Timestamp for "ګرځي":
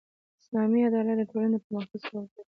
2.33-2.41